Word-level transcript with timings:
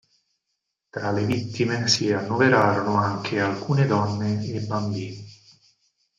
Tra 0.89 1.11
le 1.11 1.23
vittime 1.27 1.87
si 1.87 2.11
annoverarono 2.11 2.95
anche 2.95 3.39
alcune 3.39 3.85
donne 3.85 4.43
e 4.47 4.59
bambini. 4.61 5.27